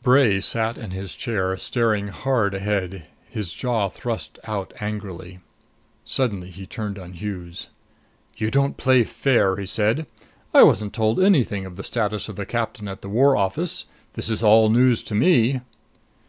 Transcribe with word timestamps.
Bray 0.00 0.40
sat 0.40 0.78
in 0.78 0.92
his 0.92 1.16
chair, 1.16 1.56
staring 1.56 2.06
hard 2.06 2.54
ahead, 2.54 3.08
his 3.28 3.52
jaw 3.52 3.88
thrust 3.88 4.38
out 4.44 4.72
angrily. 4.78 5.40
Suddenly 6.04 6.50
he 6.50 6.66
turned 6.66 7.00
on 7.00 7.14
Hughes. 7.14 7.66
"You 8.36 8.48
don't 8.48 8.76
play 8.76 9.02
fair," 9.02 9.56
he 9.56 9.66
said. 9.66 10.06
"I 10.54 10.62
wasn't 10.62 10.92
told 10.94 11.18
anything 11.20 11.66
of 11.66 11.74
the 11.74 11.82
status 11.82 12.28
of 12.28 12.36
the 12.36 12.46
captain 12.46 12.86
at 12.86 13.00
the 13.02 13.08
War 13.08 13.36
Office. 13.36 13.86
This 14.12 14.30
is 14.30 14.40
all 14.40 14.70
news 14.70 15.02
to 15.02 15.16
me." 15.16 15.62